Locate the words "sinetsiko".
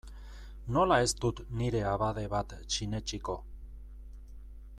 2.79-3.41